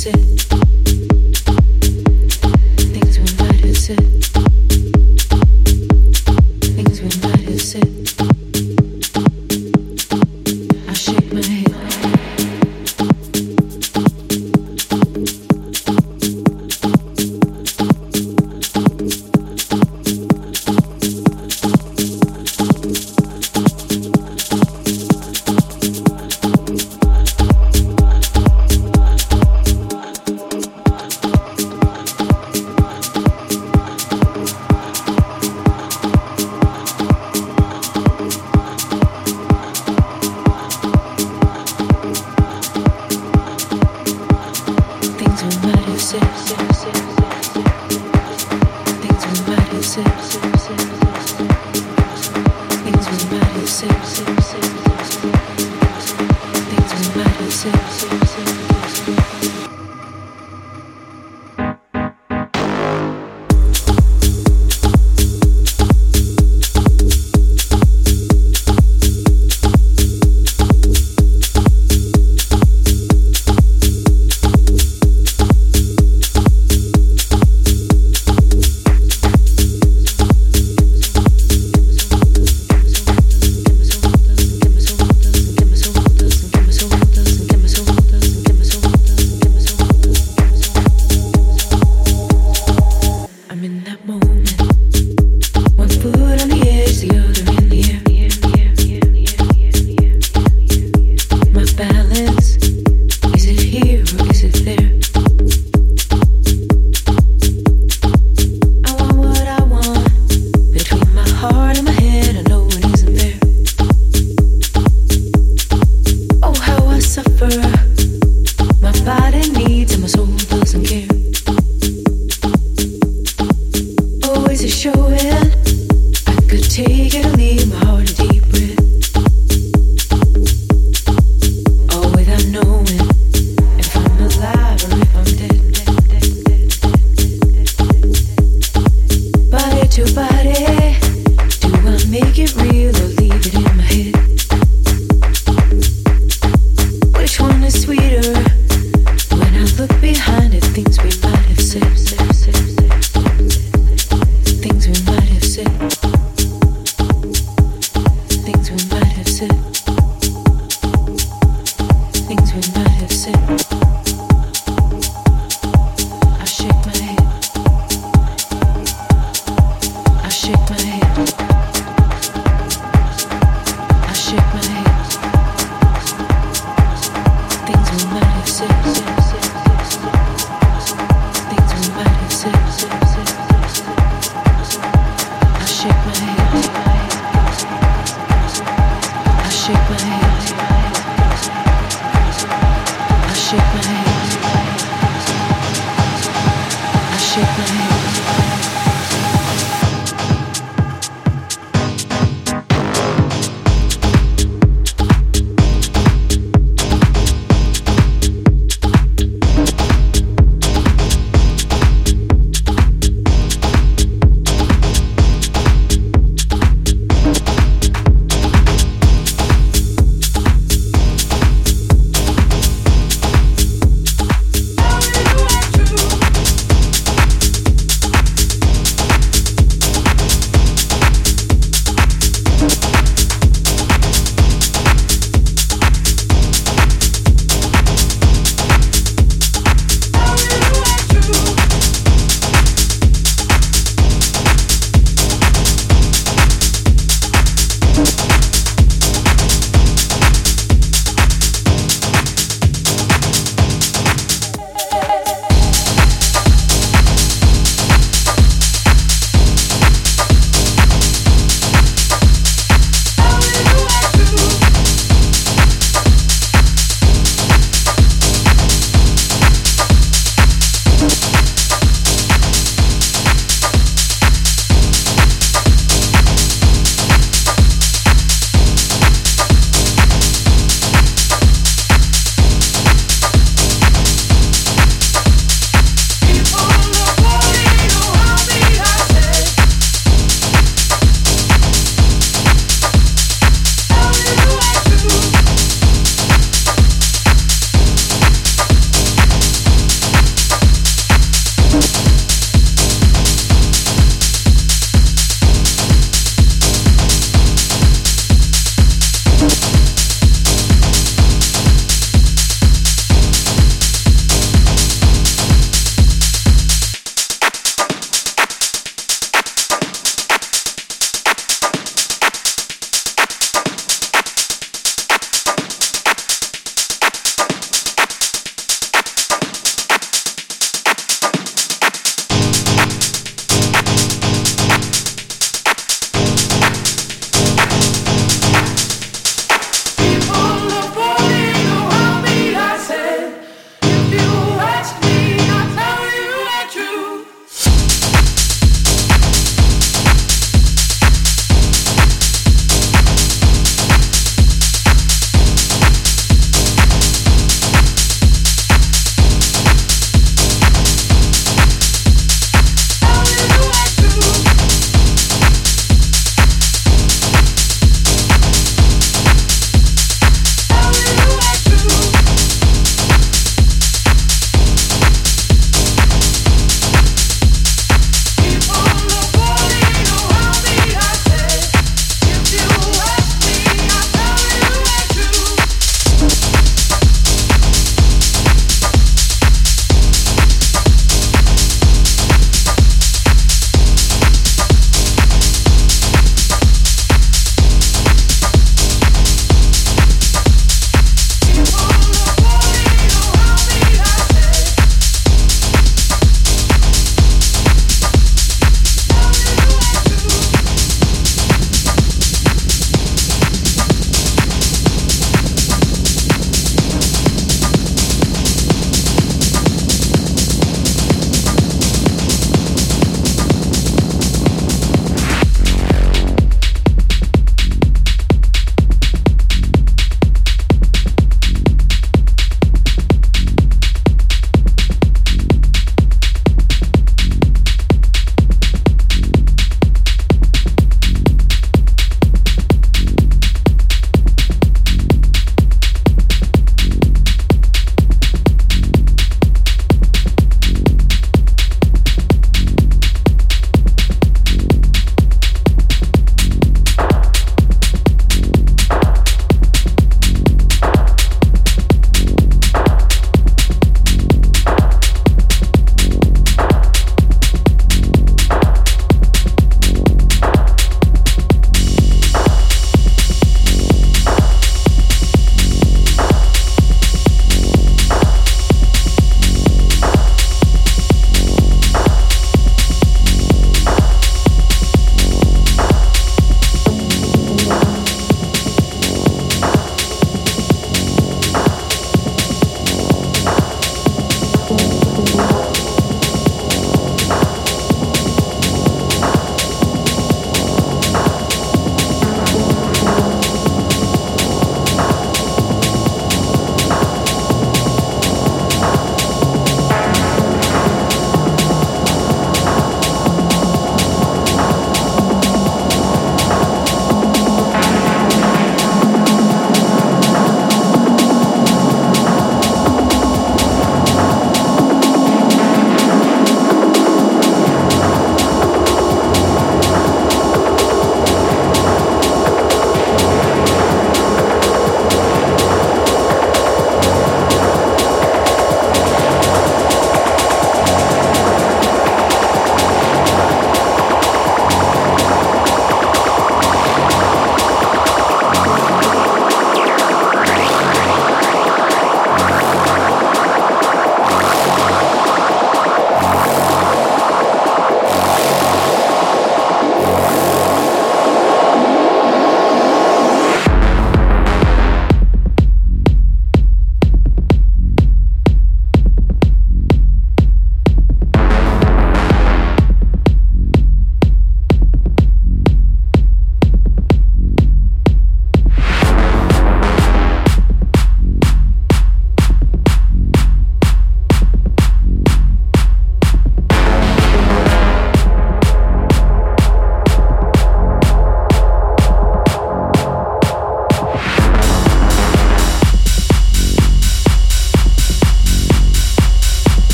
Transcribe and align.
sit 0.00 0.39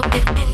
go. 0.00 0.47